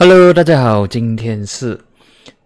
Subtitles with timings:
[0.00, 1.76] Hello，大家好，今天是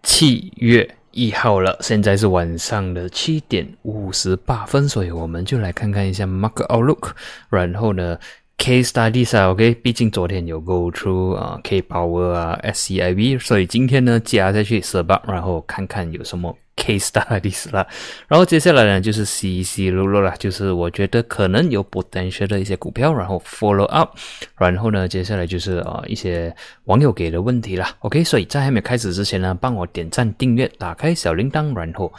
[0.03, 7.11] 七月一号了，现在是晚上的七点五十八分，所以我们就来看看一下 Mark Outlook，
[7.51, 8.19] 然后呢
[8.63, 16.57] ，Case Studies 啊，OK，毕竟昨天有 Go Through 啊，K Power 啊，SCIB，所以今天呢加下去十八，然后看看有什么。
[16.75, 17.87] Case studies 啦，
[18.27, 24.17] 然后接下来呢就是 C C 路路啦，就是我觉得可能有 potential 的一些股票，然后 follow up，
[24.57, 26.53] 然后呢接下来就是啊一些
[26.85, 27.95] 网友给的问题啦。
[28.01, 32.11] OK，所以在还没开始之前呢，帮我点赞、订阅、打开小铃铛，然后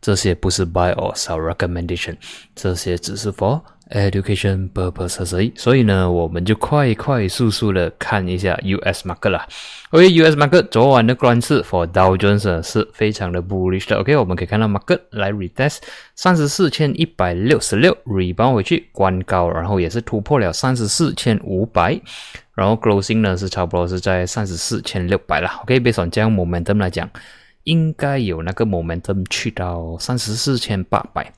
[0.00, 2.16] 这些不是 buy or sell recommendation，
[2.56, 3.60] 这些只是 for。
[3.90, 9.46] Education purpose 所以，所以呢，我们就快快速速的看一下 US market 啦。
[9.90, 13.96] OK，US market 昨晚的关市 for Dow Jones 是非常的 bullish 的。
[13.98, 15.78] OK，我们可以看到 market 来 retest
[16.14, 21.98] 三十四千一百六十六，rebound 回去关高，然后也是突破了三十四千五百，
[22.54, 25.60] 然后 closing 呢是差不多是在三十四千六百啦。
[25.62, 27.08] OK，based on 这样 momentum 来讲，
[27.64, 31.32] 应该有那个 momentum 去到三十四千八百。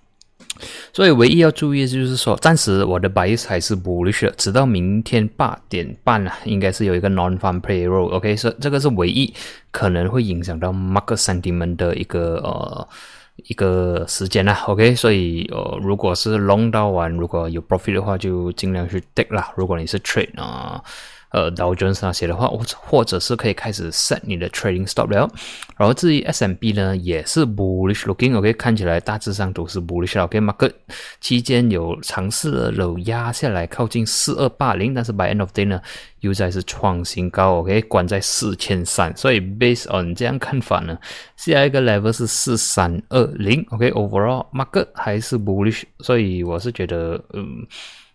[0.93, 8.09] 所以唯一要注意的就是说，暂时我的 bias 还是 bullish，直到明天八点半啊，应该是有一个 non-farm payroll。
[8.11, 9.33] OK，是这个是唯一
[9.71, 12.89] 可能会影响到 market sentiment 的一个呃
[13.47, 14.65] 一个时间啦。
[14.67, 19.53] OK，所以呃如果是 long 到完，如果有 profit 的话，就尽量去 take 啦。
[19.57, 20.83] 如果你是 trade 啊。
[21.31, 25.31] ，Dow Jones 那些的话，或或者是可以开始 set 你的 trading stop 了。
[25.77, 30.21] 然后至于 S M B 呢，也是 bullish looking，OK，看起来大致上都是 bullish。
[30.23, 30.73] OK，market
[31.21, 35.81] 期间有尝试了有压下来靠近四二八零，但是 by end of day 呢，
[36.21, 39.17] 又再是创新高，OK，关在四千三。
[39.17, 40.99] 所以 based on 这样看法呢，
[41.37, 47.67] 下一个 level 是四三二零，OK，overall market 还是 bullish，所以我是觉得，嗯。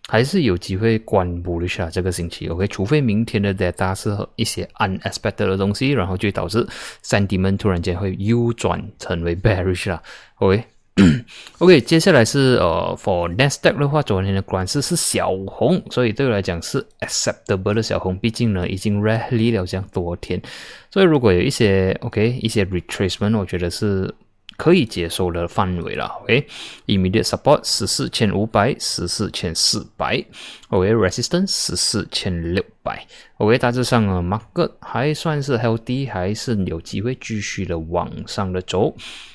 [0.08, 2.66] 还是有机会关补一下这个星期，OK？
[2.68, 6.64] 除非明天的 data 是一些 unexpected 的东西，然后就导致
[7.04, 10.00] sentiment 突然间会 U 转成为 bearish 啦
[10.36, 11.80] ，OK？OK？
[11.82, 20.40] 接下来是呃，for Nasdaq 的话，昨天的关市是小红，所以对我来讲是 acceptable 的小红，毕竟呢已经 rally 了这样多天，
[20.88, 24.14] 所以如果有一些 OK 一些 retracement，我觉得是。
[24.56, 30.24] 可以接受的范围了，OK，immediate support 十四千五百，十四千四百
[30.68, 33.06] ，OK，resistance 十四千六百
[33.36, 38.94] ，OK，大致上啊，market 还算是 healthy，还是有机会继续的往上的走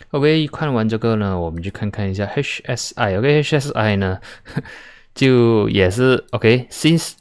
[0.10, 4.20] ，OK，看完这个呢，我们就看看一下 HSI，OK，HSI 呢，
[5.14, 7.14] 就也是 OK，since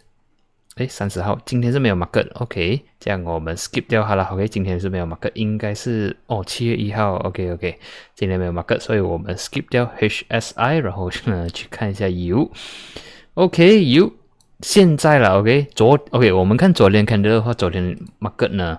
[0.81, 7.79] 哎，三十号，今天是没有 market，OK，这样我们 skip 掉好了，OK，今天是没有 market，应该是哦，七月一号，OK OK，
[8.15, 14.15] 今天没有 market，所以我们 skip 掉 HSI，然后呢 去看一下 U，OK，U
[14.61, 18.79] 现在了，OK，昨 OK，我们看昨天看的话，昨天 market 呢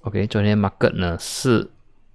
[0.00, 1.68] ，OK，昨天 market 呢是。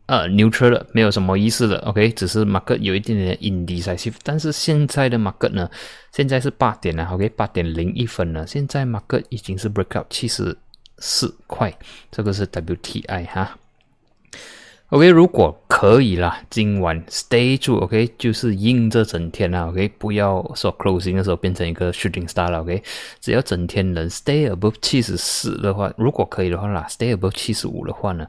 [0.07, 5.67] 呃，neutral 的，没有什么意思的，OK，只是 market 有一点点 indecisive，但是现在的 market 呢，
[6.11, 10.55] 现在是八点了，OK，八点零一分了，现在 market 已经是 breakout 七十
[10.99, 11.75] 四块，
[12.11, 13.57] 这个是 WTI 哈
[14.89, 22.83] ，OK，如果可以啦，今晚 stay 住，OK，就是硬这整天啦，OK，不要说 closing 的时候变成一个 shooting star 了，OK，
[23.19, 28.27] 只要整天能 stay above 七十四的话，如果可以的话啦，stay above 七十五的话呢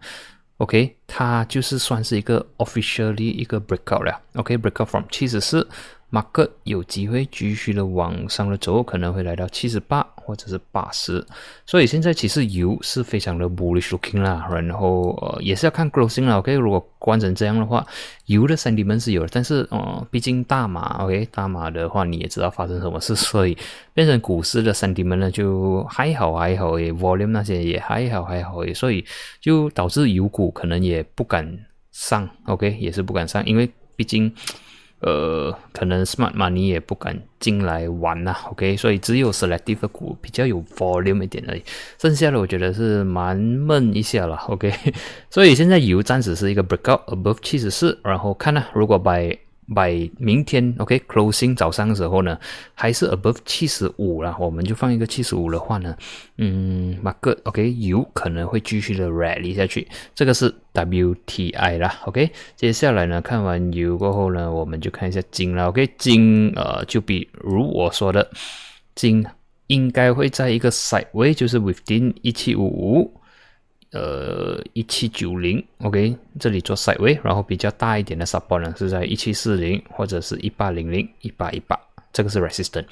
[0.58, 4.20] ？OK，它就是算是一个 officially 一个 breakout 了。
[4.34, 5.68] OK，breakout from 七十四。
[6.08, 11.24] 马克有机会继续的往上的走，可能会来到七十八或者是八十，
[11.66, 17.84] 所以现在其实油是非常的 bullish looking 啦，然后呃也是要看 closing 啦，OK，如果关成这样的话，
[18.26, 23.58] 油的 sentiment 是有的，但是呃毕竟大马 OK 大马的话你也知道发生什么事，所以
[23.92, 29.04] 变成股市的 sentiment 呢就还好还好诶，volume 那些也还好还好，所以
[29.40, 32.76] 就导致油股可能也不敢上，OK？
[32.78, 34.32] 也是不敢上，因为毕竟。
[35.00, 41.62] 呃，可能 smart money 也不敢进来玩呐，OK，所以只有 selective 股比较有 volume 一点而已，
[42.00, 44.72] 剩下的我觉得是蛮闷一下了，OK，
[45.30, 49.38] 所以现在油暂时是一个 breakout above 七十四，然后看呢，如果 by
[49.74, 52.38] by 明天 OK closing 早上的时候呢，
[52.74, 55.96] 还是 above 七十五啦，我们就放一个七十五的话呢，
[56.38, 68.30] 嗯马克 OK 油可能会继续的 rally 下去，这个是 WTI 啦，OK，接下来呢，看完油过后呢，我们就看一下金了，OK，金呃就比如我说的，
[68.94, 69.26] 金
[69.66, 73.20] 应该会在一个 side way，就是 within 一七五五。
[73.92, 81.78] 呃，一七九零，OK，这里做 side way，然后比较大一点的 support 呢是在一七四零或者是一八零零、一八一八，
[82.12, 82.84] 这个是 resistance。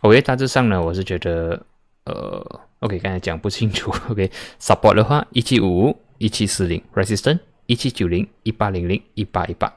[0.00, 1.60] OK，大致上呢，我是觉得
[2.04, 3.92] 呃，OK，刚才讲不清楚。
[4.08, 9.72] OK，support 的话，一七五五、一七四零，resistance 一七九零、一八零零、一八一八。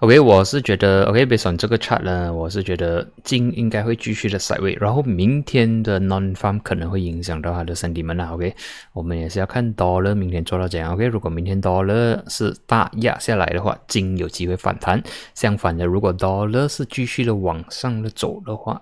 [0.00, 8.32] OK，我是觉得 OK，based on 这个 chart 呢，我是觉得金应该会继续的 side way，然后明天的 non farm 可能会影响到它的身体们了。
[8.34, 8.54] OK，
[8.92, 10.92] 我们也是要看 dollar 明天做到怎样。
[10.92, 14.98] OK，如果明天 dollar 是大压下来的话，金有机会反弹；
[15.34, 18.80] 相反的，如果 dollar 是继续的往上的走的话，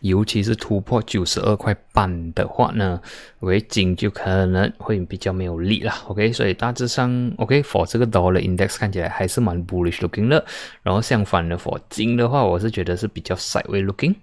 [0.00, 3.00] 尤其是突破九十二块半的话呢
[3.40, 5.92] ，OK，金就可能会比较没有力了。
[6.06, 10.44] OK，所以大致上，OK，for 这个 dollar index 看起来还是蛮 bullish looking 的。
[10.84, 14.14] 然后相反的，for 金的话，我是觉得是比较 sideway looking。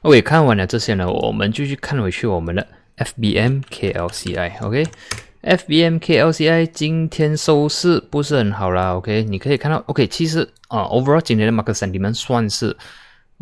[0.00, 4.64] OK，看完了这些呢，我们继续看回去我们的 FBM KLCI。
[4.64, 8.94] OK，FBM KLCI 今天收市不是很好啦。
[8.96, 12.74] OK，你可以看到，OK，其实啊，overall 今天的 market sentiment 算是。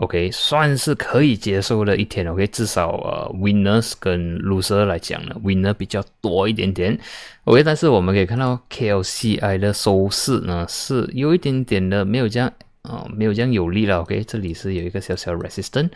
[0.01, 2.27] OK，算是可以接受的一天。
[2.27, 6.99] OK，至少呃，winners 跟 loser 来讲呢，winner 比较多一点点。
[7.45, 12.51] OK，但是我们可以看到 KLCI 的收市呢是有一点点的没有这样
[12.81, 14.01] 啊，没有这样有力了。
[14.01, 15.91] OK，这里是有一个小小 resistance。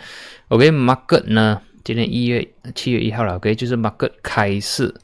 [0.48, 3.36] OK，market 呢，今天一月七月一号了。
[3.36, 4.94] OK，就是 market 开市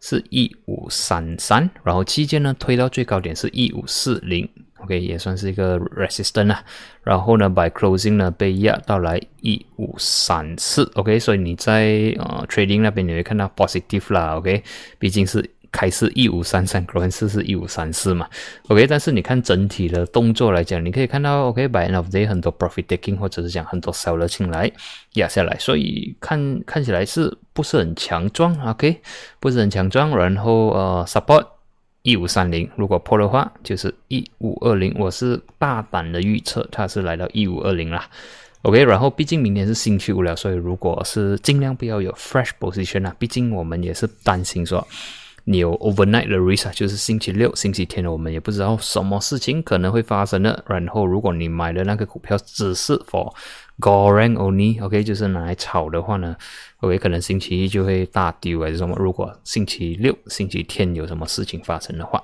[0.00, 4.48] 是一五三三，然后期间呢推到最高点是一五四零。
[4.80, 6.62] OK，也算是一个 resistance 啊，
[7.02, 14.62] 然后呢，by closing 呢被压到来一五三四，OK，所以你在呃 trading 那边你会看到 positive 啦，OK，
[14.98, 18.28] 毕竟是开市一五三三，close 是一五三四嘛
[18.68, 24.70] ，OK，但是你看整体的动作来讲，你可以看到 OK，by end of day 很多 profit taking 或者是讲很多 seller 进来
[25.14, 29.00] 压下来，所以看看起来是不是很强壮？OK，
[29.40, 31.44] 不是很强壮，然后呃 support。
[32.02, 34.94] 一五三零，如果破的话，就是一五二零。
[34.98, 38.08] 我是大胆的预测，它是来到一五二零啦。
[38.62, 44.86] OK，然后毕竟明天是星期五了，所以如果是尽量不要有 fresh position 啊，毕竟我们也是担心说
[45.44, 50.64] 你有 overnight 的 risk，就是星期六、星期天的我们也不知道什么事情可能会发生的。
[50.66, 53.32] 然后如果你买的那个股票只是 for
[53.80, 56.36] Goreng only，OK，就是拿来炒的话呢
[56.80, 58.96] ，OK，可能星期一就会大丢还是什么？
[58.98, 62.20] 如果星期六、星期天有什么事情发生的话，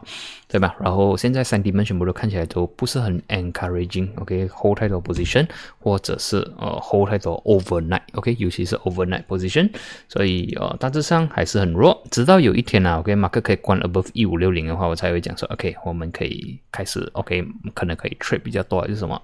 [0.48, 0.74] 对吧？
[0.80, 5.48] 然后现在三 D 们全部都看起来都不是很 encouraging，OK，hold 太多 position，
[5.78, 9.70] 或者是呃 hold 太多 overnight，OK，尤其是 overnight position，
[10.08, 12.02] 所以呃大致上还是很弱。
[12.10, 19.22] 直到有一天啊，OK，马克可以关 above 一五六零的话，我才会讲说，OK，我们可以开始，OK，可能可以 trip 比较多还是什么。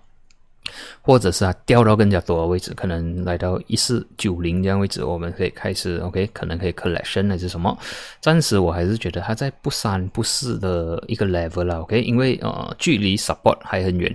[1.01, 7.77] 或者是它掉到更加多的位置，可能来到一四九零这样位置，我们可以开始 OK，可能可以 collection 还是什么？
[8.21, 14.15] 暂时我还是觉得它在不三不四的一个 level 了 OK，因为呃距离 support 还很远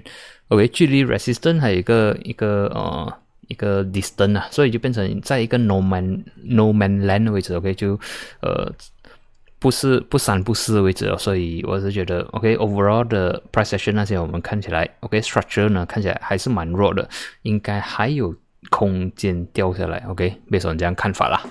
[0.50, 3.14] ，OK，距离 resistance 还有一个一个呃
[3.48, 8.00] 一个 distance 啊，所以就变成在一个 no man no man land 的位置 OK，就
[8.42, 8.72] 呃。
[9.66, 17.10] 不是不三不四为止哦，所以我是觉得，OK，overall 的 price action 那些我们看起来，OK，structure 呢看起来还是蛮弱的，
[17.42, 18.32] 应该还有
[18.70, 21.42] 空间掉下来，OK，别说你这样看法啦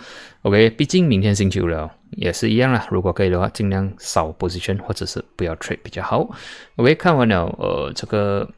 [0.42, 6.30] ，OK，毕竟明天星期五了，也是一样啦，如果可以的话，尽量少 position 或者是不要 trade 比较好
[6.76, 8.48] ，OK，看完了，呃，这个。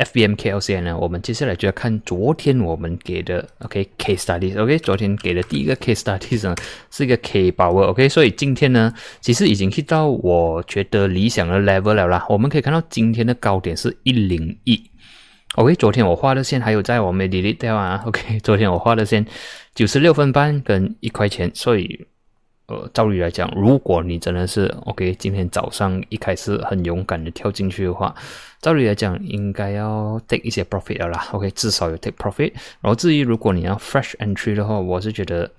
[0.00, 0.98] FBM KLCN 呢？
[0.98, 4.58] 我们接下来就要看昨天我们给的 OK case studies。
[4.58, 6.54] OK，昨天给的第一个 case studies 呢
[6.90, 12.24] 是一个 K 包 OK，所以今天呢，其实已经 hit 到我觉得理想的 level 了啦。
[12.30, 14.82] 我们可以看到今天的高点是一零一。
[15.56, 18.02] OK，昨天我画的线还有在我没 delete 掉啊。
[18.06, 19.26] OK，昨天我画的线
[19.74, 22.06] 九十六分半跟一块钱，所以。
[22.70, 28.14] 呃，照理来讲，如果你真的是 OK，今天早上一开始很勇敢的跳进去的话，
[28.60, 31.26] 照理来讲应该要 take 一些 profit 的啦。
[31.32, 32.52] OK，至少有 take profit。
[32.80, 35.50] 然后至于如果你要 fresh entry 的话，我是觉得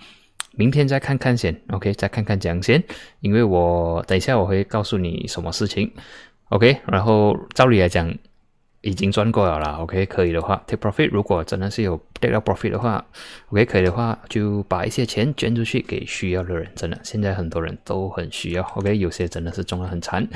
[0.53, 1.53] 明天再看看先。
[1.71, 2.81] OK，再看看讲先，
[3.19, 5.91] 因为我等一下我会告诉你什么事情。
[6.47, 8.09] OK，然后照理来讲。
[8.81, 11.07] 已经赚过了啦，OK，可以的话，take profit。
[11.11, 13.05] 如果真的是有 take 到 profit 的话
[13.49, 16.67] ，OK，可以的话，就把一些钱捐出去给需要的人。
[16.75, 20.27] 真的，现在很多人都很需要，OK，有些真的是中得很惨。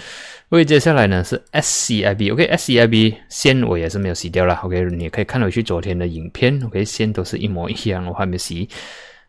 [0.47, 8.69] 所以接下来呢是 SCIB，OK，SCIB 线我也是没有洗掉了，OK，你可以看回去昨天的影片，OK，线都是一模一样，我还没洗。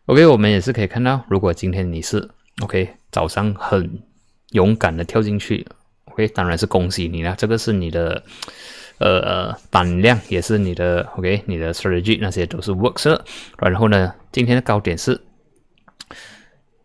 [0.05, 2.29] OK，我们也是可以看到，如果今天你是
[2.61, 3.99] OK 早上很
[4.51, 5.65] 勇敢的跳进去
[6.11, 8.23] ，OK，当然是恭喜你了，这个是你的。
[8.99, 13.23] 呃，胆量也是你的，OK，你的 strategy 那些都是 works 了。
[13.59, 15.19] 然后呢，今天的高点是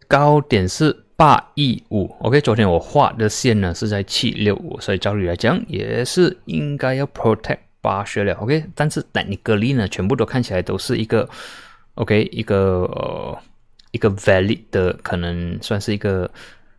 [0.07, 8.65] 高点是八一五，OK，昨天我画的线呢是在七六五，所以照理来讲也是应该要 protect 八十了，OK。
[8.75, 11.29] 但是 technically 呢，全部都看起来都是一个
[11.95, 13.39] OK 一个呃
[13.93, 16.31] 一个 valid 的可能算是一个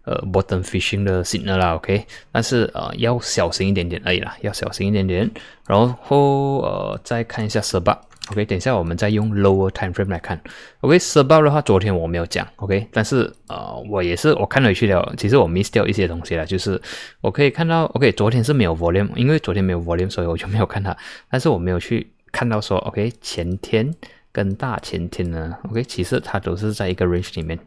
[0.05, 5.29] 呃 bottom fishing 的 signal 啦，OK，但是呃要小心一点点而已啦，要小心一点点，
[5.67, 7.98] 然后呃再看一下 s u b
[8.31, 10.41] OK，等一下我们再用 lower time frame 来看。
[10.79, 12.48] OK，十八的话，昨天我没有讲。
[12.55, 16.45] OK，但是呃，我也是我看回去了，其实我 miss 掉一些东西了。
[16.45, 16.81] 就是
[17.19, 20.95] 我可以看到，OK，昨天是没有 volume，因为昨天没有 volume，所以我就没有看它。
[21.29, 23.93] 但是我没有去看到说，OK，前天
[24.31, 27.60] 跟大前天呢，OK，其实它都是在一个 range 里面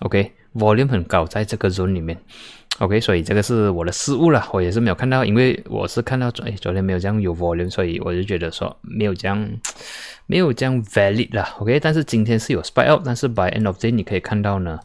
[0.00, 0.30] ，OK。
[0.54, 2.16] Volume 很高，在这个 zone 里面。
[2.78, 9.48] OK，所以这个是我的失误了，我也是没有看到，因为我是看到昨哎昨天没有这样有 volume，所以我就觉得说没有这样
[10.26, 11.48] 没有这样 valid 了。
[11.60, 14.80] OK，但是今天是有 spike up，但是 by end of day 你可以看到呢，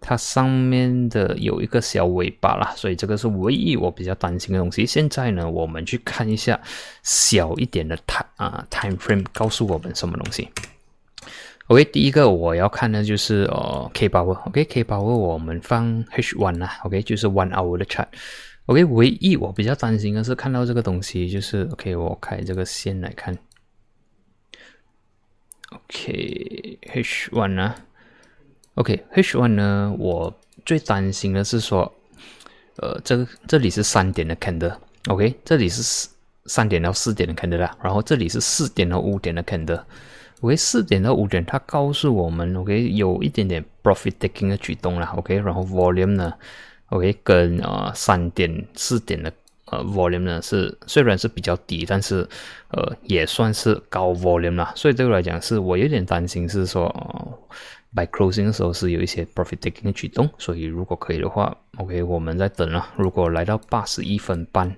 [0.00, 4.86] 它上面的有一个小尾巴啦，所以这个是唯一我比较担心的东西。
[4.86, 6.58] 现在呢，我们去看一下
[7.02, 10.48] 小一点的 time 啊 time frame，告诉我们什么东西。
[11.68, 14.34] OK，第一个我要看的就是呃 K power。
[14.48, 16.78] OK，K power 我们放 H one 啦。
[16.84, 18.06] OK，就是 one hour 的 chart。
[18.66, 23.34] OK，唯一我比较担心的是看到这个东西，就是 OK，我开这个线来看。
[25.70, 27.74] OK，H one 啊。
[28.74, 31.90] OK，H one 呢，我最担心的是说，
[32.76, 34.76] 呃，这个这里是三点的 candle。
[35.08, 36.08] OK，这里是
[36.44, 39.82] 三点到四点的 candle 啦，然后这里是四点到五点的 candle。
[40.40, 46.34] OK，四点到五点，它告诉我们，OK，有一点点 profit taking 的举动了，OK，然后 volume 呢
[46.90, 49.32] ，OK，跟呃三点四点的
[49.66, 52.28] 呃 volume 呢是虽然是比较低，但是
[52.68, 56.88] 呃也算是高 volume 啦，所以对我来讲是我有点担心是说
[57.94, 64.76] ，by closing 的时候是有一些 profit taking 的举动，所以如果可以的话，OK，我们在等啊，如果来到八十一分半、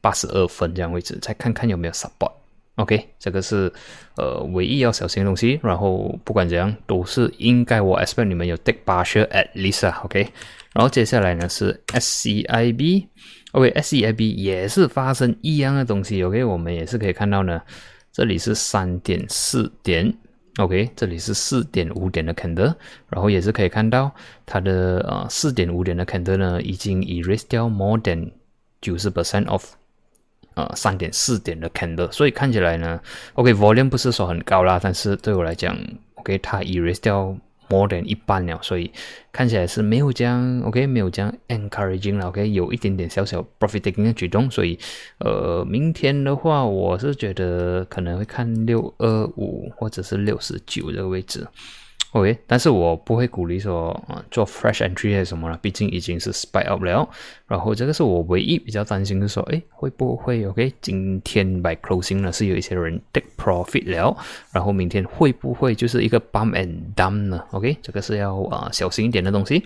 [0.00, 2.32] 八十二分这样位置，再看看有没有 support。
[2.76, 3.72] OK，这个是
[4.16, 5.60] 呃唯一要小心的东西。
[5.62, 10.00] 然后不管怎样，都是应该我 expect 你们有 take partial at least 啊。
[10.04, 10.26] OK，
[10.72, 13.06] 然后接下来呢是 SCIB。
[13.52, 16.22] OK，SCIB 也是发生一样的东西。
[16.22, 17.60] OK，我们也是可以看到呢，
[18.12, 20.14] 这里是三点四点
[20.58, 22.72] ，OK，这里是四点五点的 candle，
[23.08, 24.10] 然后也是可以看到
[24.46, 28.30] 它的呃四点五点的 candle 呢已经 erase 掉 more than
[28.80, 29.74] 九十 percent of。
[30.60, 33.00] 呃，三点四点的 candle，所以看起来呢
[33.32, 35.74] ，OK，volume 不是说很高啦，但是对我来讲
[36.16, 37.34] ，OK，它 erase 掉
[37.70, 38.90] more than 一半了，所以
[39.32, 44.78] 看起来是没有这样，OK，没有这样 encouraging 了，OK，有一点点小小 profit taking 的举动，所以
[45.18, 51.46] 呃，明天的话，我是觉得可能会看六二五或者是六十九这个位置。
[52.12, 53.96] OK，但是我不会鼓励说
[54.32, 57.08] 做 fresh entry 还是什么了，毕竟已经是 spike up 了。
[57.46, 60.74] 然后这个是我唯一比较担心的说，哎，会不会 OK？
[60.80, 64.16] 今天 by closing 呢是有一些人 take profit 了，
[64.50, 69.64] 然后明天会不会就是一个 bump and dump 呢？OK，这个是要啊小心一点的东西。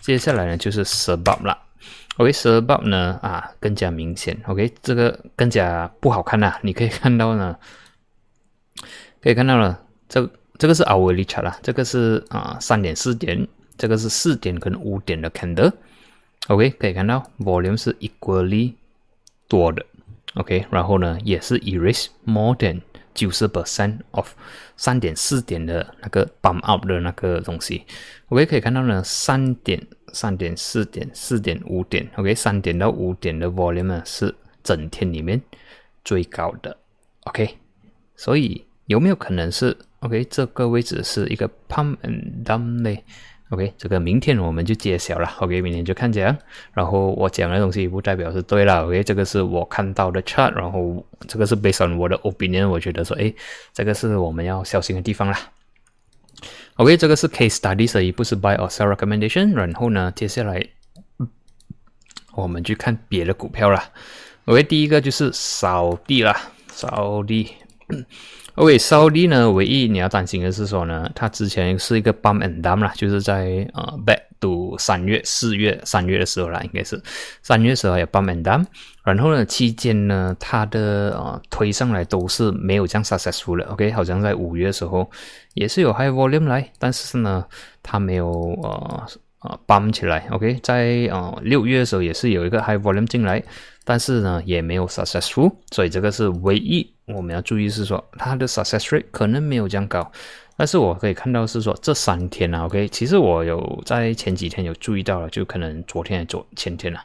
[0.00, 1.58] 接下来呢就是 s u b u b 了。
[2.18, 4.40] OK，s u b u b 呢啊更加明显。
[4.46, 6.56] OK，这个更加不好看呐。
[6.62, 7.56] 你可以看到呢，
[9.20, 10.30] 可以看到了这。
[10.60, 13.48] 这个是 hourly chart 啦，这个是啊三点四点，
[13.78, 18.74] 这个是四点跟五点的 candle，OK 可以看到 volume 是 equally
[19.48, 19.82] 多的
[20.34, 22.82] ，OK，然后呢也是 erase more than
[23.14, 24.30] 九十 percent of
[24.76, 27.86] 三点四点的那个 bump up 的那个东西
[28.28, 35.40] ，OK 可以看到呢三点三点四点四点五点，OK 三点到五点的 volume 呢是整天里面
[36.04, 36.76] 最高的
[37.24, 37.56] ，OK，
[38.14, 43.04] 所以有没有可能是？OK，这个位置是一个 pump and dump 嘞。
[43.50, 45.30] OK，这个明天我们就揭晓了。
[45.38, 46.36] OK，明天就看讲。
[46.72, 48.84] 然后我讲的东西不代表是对了。
[48.84, 53.32] OK，这个是我看到的 chart，然后这个是 based on 我的 opinion，我觉得说，哎，
[53.72, 55.38] 这个是我们要小心的地方啦。
[56.74, 59.52] OK，这个是 case study，所以不是 buy or sell recommendation。
[59.52, 60.60] 然后呢，接下来
[62.34, 63.88] 我们去看别的股票啦。
[64.46, 67.52] OK，第一个就是扫地啦，扫地。
[68.56, 77.00] OK，扫地呢，唯一你要担心的是说呢，它之前是一个 bump and dump 啦，就是在呃 back to 三月、四月、三月的时候啦，应该是
[77.42, 78.66] 三月时候有 bump and dump，
[79.04, 83.64] 然后呢，期间呢，它的呃推上来都是没有这样 successful 的。
[83.66, 85.08] OK，好像在五月的时候
[85.54, 87.44] 也是有 high volume 来，但是呢，
[87.82, 88.30] 它没有
[88.62, 89.06] 呃
[89.42, 90.26] 呃 bump 起来。
[90.32, 93.42] OK，在呃六月的时候也是有一个 high volume 进来。
[93.90, 100.08] 但是呢，也没有 successful，所以这个是唯一我们要注意是说它的 success rate 可能没有这样高。
[100.56, 107.00] 但是我可以看到是说这三天啊，OK，其实我有在前几天有注意到了，就可能昨天、昨前天了，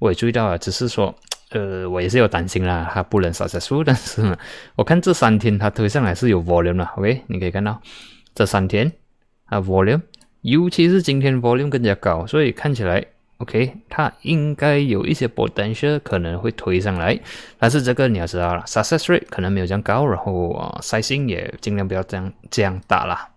[0.00, 1.14] 我也注意到了，只是说，
[1.50, 3.84] 呃，我也是有担心啦，它不能 successful。
[3.84, 4.36] 但是呢，
[4.74, 7.80] 我看这三天它推上来是有 volume 了，OK，你可以看到
[8.34, 8.90] 这三天
[9.44, 10.00] 啊，volume，
[10.40, 13.06] 尤其是今天 volume 更加高，所以看起来
[13.38, 17.18] OK，它应该有一些 potential 可能会推上来，
[17.58, 23.28] 但是这个你要知道了，success rate 可能没有这样高，然后啊，size 也尽量不要这样这样大啦。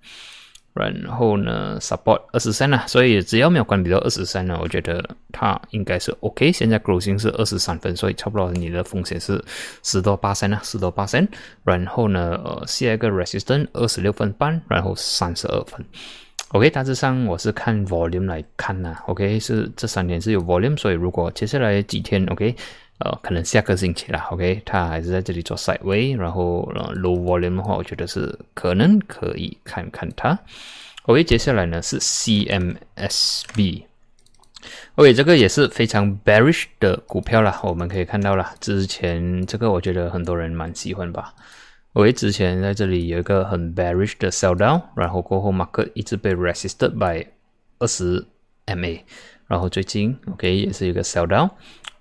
[0.73, 6.51] 然后呢，support 二十三啊，所以只要没有关闭到二十三呢，我觉得它应该是 OK。
[6.51, 9.43] 现在 closing 是二十三分，所以差不多你的风险是
[9.81, 11.27] 十多八三啊，十多八三。
[11.63, 15.83] 然后呢，呃，下一个 resistance 二十六分半，然后三十二分。
[16.49, 18.97] OK，大致上我是看 volume 来看呐。
[19.07, 22.55] OK，是这三天是有 volume，所以如果接下来几天 OK。
[22.99, 30.35] 呃，可能下个星期啦，OK，它还是在这里做 side way，然后 low volume 的话，我觉得是可能可以看看它。
[31.03, 32.73] OK，接下来呢是 CMSB，OK，
[35.13, 41.31] 这个也是非常 bearish 的股票啦，我们可以看到了，之前这个我觉得很多人蛮喜欢吧。
[41.97, 47.25] OK，之前在这里有一个很 bearish 的 sell down，然后过后 market 一直被 resisted by
[47.79, 48.23] 二十
[48.67, 49.01] MA，
[49.47, 51.49] 然后最近 OK 也是一个 sell down。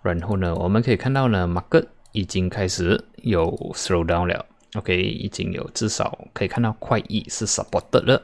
[0.02, 8.22] 然后呢，我们可以看到呢，market 已经开始有 slow down 了，OK，已经有至少可以看到快一是 supported 了。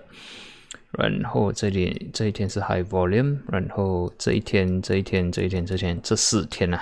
[0.91, 6.79] 然后这里这一天是 high volume，然后这一天这一天这一天这天这四天呐，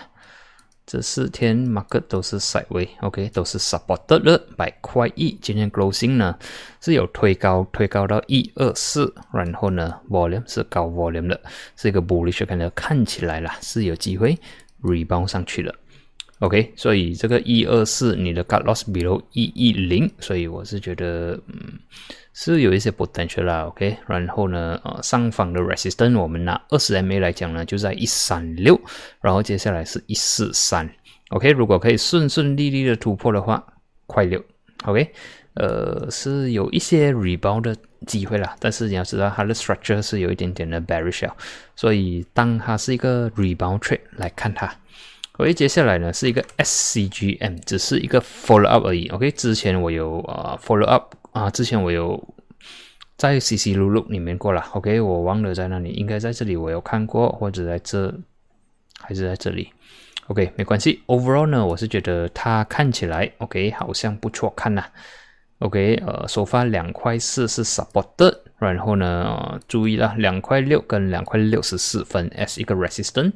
[0.86, 4.38] 这四天 market 都是 sideways，OK，都是 supported 了。
[4.56, 6.36] by 快一今天 closing 呢
[6.80, 11.40] 是有推高推高到一二四，然后呢 volume 是高 volume 的，
[11.76, 14.38] 是一个 bullish 看到看起来啦是有机会。
[14.82, 15.74] rebound 上去了
[16.38, 21.78] ，OK，所以这个一二四你的 cut loss below 一一零，所以我是觉得嗯
[22.42, 28.80] 是有一些 potential 啦，OK，然后呢呃上方的 resistance 我们拿二十 MA 来讲呢就在一三六，
[29.20, 30.90] 然后接下来是一四三
[31.28, 33.62] ，OK，如果可以顺顺利利的突破的话，
[34.06, 34.42] 快六
[34.84, 35.12] ，OK，
[35.52, 41.28] 呃是有一些 rebound 的机会啦，但是你要知道它的 structure 是有一点点的 bearish，
[41.76, 44.74] 所以当它是一个 rebound trade 来看它
[45.40, 52.22] ，OK，接下来呢是一个 SCGM，只是一个 follow up 而已，OK，之前我有啊 follow up 啊，之前我有
[53.16, 58.14] 在 CC 录录里面过了，OK，我忘了在哪里，应该在这里我有看过，或者在这
[59.00, 59.72] 还是在这里
[60.26, 64.84] ，OK，没关系，overall 呢我是觉得它看起来 OK 好像不错看呐。
[65.60, 73.32] OK，呃，首发两块四是 supported，然后呢，注意了，两块六跟两块六十四分 as 一个 resistance，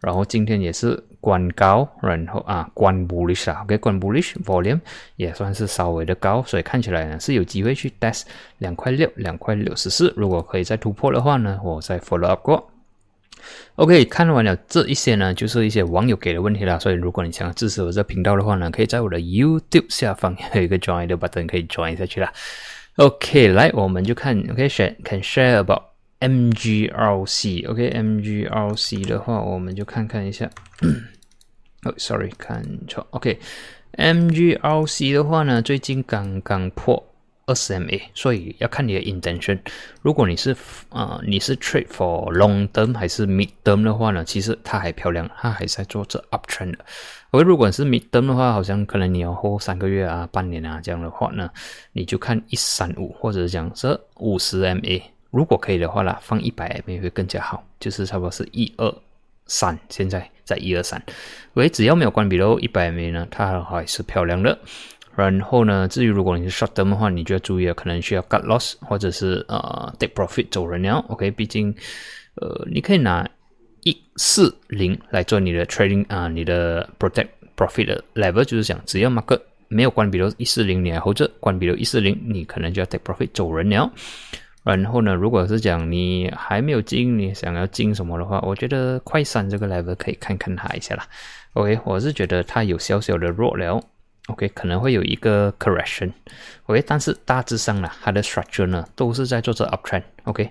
[0.00, 4.80] 然后今天也是关高，然后啊关 bullish 啊，OK，关 bullish volume
[5.16, 8.22] 也算是稍微的高，所以看起来呢是有机会去 test
[8.58, 12.70] 两块六、两块六十四，如果可以再突破的话呢，我再 follow up 过。
[13.76, 16.78] OK，看完了这一些呢，就是一些网友给的问题了。
[16.78, 22.30] 所以如果你想要支持我这频道的话呢，可以在我的 YouTube 下方有一个 Join 的 button，可以 Join 下去啦。
[22.96, 25.82] OK，来我们就看 OK，share，can share about
[26.20, 27.68] MGRC。
[27.68, 30.48] OK，MGRC 的话，我们就看看一下。
[31.82, 33.04] 哦， sorry，看错。
[33.10, 37.04] OK，MGRC 的话呢，最近刚刚破。
[37.46, 39.58] 二十 MA，所以要看你的 intention。
[40.02, 40.56] 如果你是
[40.90, 44.24] 啊，你是 trade for long term 还是 mid term 的话呢？
[44.24, 46.84] 其实它还漂亮，它还在做这 uptrend 的。
[47.32, 51.50] 而如果是 mid term 的话，好像可能你要 hold 三个月啊、半年啊这样的话呢，
[51.92, 55.02] 你就看一三五或者是讲这五十 MA。
[55.30, 58.94] 如果可以的话啦，放一百 MA 会更加好，就是差不多是一二
[59.46, 61.02] 三，现在在一二三。
[61.54, 64.58] 喂，只要没有关闭喽，一百 MA 呢，它还是漂亮的。
[65.16, 71.04] 然后呢，至于如果你是 short term 的话，你就要注意了，可能需要 cut loss 或者是呃 take profit 走人了。
[71.08, 71.74] OK，毕竟
[72.36, 73.28] 呃你可以拿
[73.82, 83.92] 一四零来做你的 trading 啊，你的 protect profit 的 level，就是讲只要 market 没有关闭到一四零，你还或者关闭到一四零，你可能就要 take profit 走人了。
[84.62, 91.06] 然后呢，如果是讲你还没有进，你想要进什么的话，我觉得快三这个 level 可以看看它一下啦。
[91.54, 93.82] OK，我是觉得它有小小的弱了。
[94.26, 100.48] OK，可能会有一个 correction，OK，但是大致上呢，它的 structure 呢都是在做着 uptrend，OK，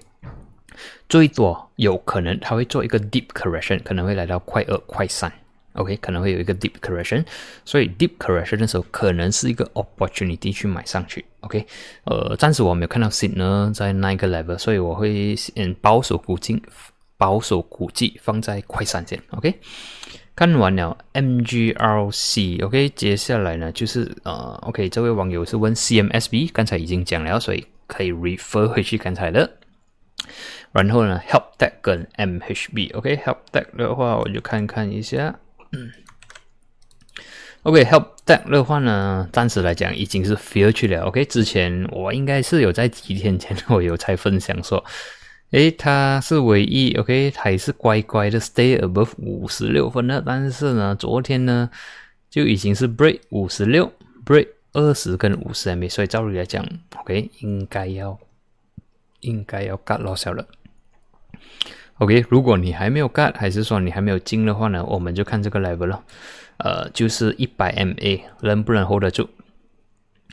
[1.07, 5.31] 最多有可能它会做一个 deep correction，可能会来到快二、快三
[5.73, 7.25] ，OK，可能会有一个 deep correction，
[7.65, 11.65] 所以 deep correction 的时候可能是一个 opportunity 去买上去，OK，
[12.05, 16.61] 呃，暂时我没有看到 s i g n 在那一个 level，所以我会嗯保守估计，
[17.17, 19.59] 保守估计放在快三线，OK。
[20.35, 29.57] 看完了 MGRC，OK，接下来呢就是呃，OK，这位网友是问 CMSB，刚才已经讲了，所以可以 refer 回去刚才的。
[30.71, 35.37] 然后呢，Help Deck 跟 MHB，OK，Help Deck 的话我就看看一下。
[35.71, 35.91] 嗯
[37.63, 41.03] OK，Help Deck 的话呢，暂时来讲已经是 Fail 去了。
[41.03, 44.83] OK，之前我应该是有在几天前我有才分享说，
[45.51, 51.69] 诶，它是唯一 OK 还是乖乖的 Stay above 五十六分的，但是呢，昨天呢
[52.29, 53.91] 就已经是 Break 五十六
[54.25, 58.17] ，Break 二十跟五十 MA，所以照理来讲，OK 应该要
[59.19, 60.47] 应该要 Cut loss 了。
[61.99, 66.01] OK，如果你还没有 Cut，还是说你还没有进的话呢，我们就看这个 level 了。
[66.55, 69.29] 呃，就是一百 MA 能不能 hold 得住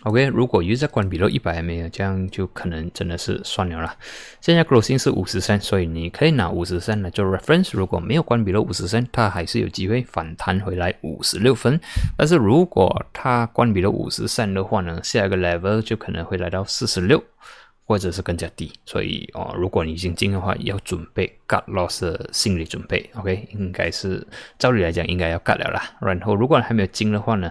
[0.04, 3.96] ？OK，如果又在关闭了一百 MA，这样就可能真的是算了啦。
[4.40, 7.70] 现在 closing 是五十三，所以你可以拿五十三来做 reference。
[7.72, 11.80] 如果没有关闭了五十三，它还是有机会反弹回来五十六分。
[12.16, 17.20] 但是如果它关闭了五十三的话呢，下一个 level 就可能会来到四十六。
[17.86, 24.26] 或者是更加低，所以哦，如果你已经进的话，要准备 cut loss 的心理准备，OK，应该是
[24.58, 25.96] 照理来讲应该要 cut 了啦。
[26.00, 27.48] 然后如果还没有进的话呢，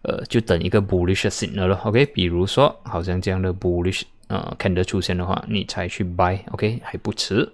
[0.00, 7.46] 呃，就等一个 bullish signal 了，OK，比如说好像这样的 bullish 呃 candle 出现的话，你才去 buy，OK，还不迟。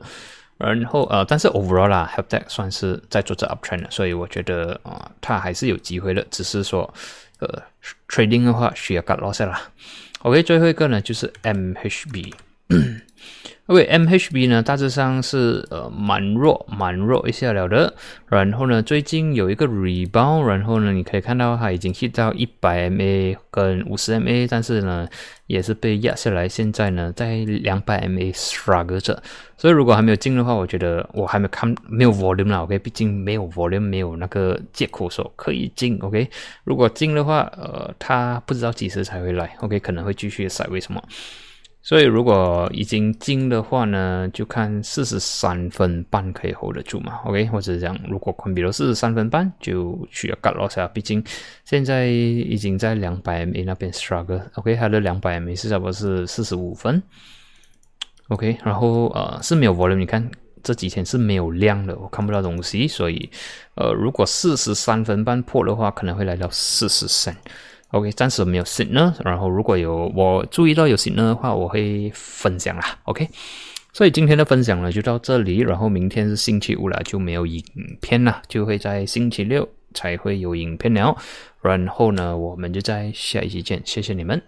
[0.56, 6.92] 然后呃，但是 overall 啦 h e l p t e c h 算是在做这 uptrend，所以我觉得啊，它还是有机会的，只是说
[7.40, 7.62] 呃
[8.08, 9.60] trading 的话需要 cut loss 啦。
[10.22, 12.34] OK，最后一个呢就是 MHB。
[13.70, 17.94] OK，MHB 呢大致上是呃蛮弱，蛮弱一下了的。
[18.26, 25.06] 然后呢，最近有一个 rebound，然后呢，你可以看到它已经 hit 到一百 MA 跟五十 MA，但是呢，
[25.46, 26.48] 也是被压下来。
[26.48, 29.22] 现在呢，在两百 MA struggle 着。
[29.56, 32.64] 所以如果还没有进的话，我觉得我还没看没有 volume 了。
[32.64, 35.96] OK，毕竟没有 volume，没有那个借口说可以进。
[36.00, 36.28] OK，
[36.64, 39.54] 如果进的话，呃，它不知道几时才会来。
[39.60, 40.66] OK，可能会继续塞。
[40.72, 41.00] 为什么？
[41.82, 50.86] 所以，如果已经进的话呢，就看四十三分半可以 hold 得住嘛？OK，或者讲，如果宽比如四十三分半，就需要 cut loss 啊。
[50.88, 51.24] 毕竟
[51.64, 54.42] 现在已经在两百 MA 那边 struggle。
[54.56, 57.02] OK，它的两百 MA 是差不多是四十五分。
[58.28, 60.30] OK，然后呃是没有 volume，你看
[60.62, 62.86] 这几天是没有量的，我看不到东西。
[62.86, 63.30] 所以，
[63.74, 67.34] 呃，如果四十三分半破的话，可能会来到四十三。
[67.90, 72.98] OK，暂时没有新呢然后如果有我注意到有新呢的话，我会分享啦。
[73.04, 73.28] OK，
[73.92, 77.64] 所以今天的分享呢就到这里，然后明天是星期五了，就没有影
[78.00, 81.16] 片了，就会在星期六才会有影片了。
[81.62, 84.40] 然后呢，我们就在下一期见，谢谢你们。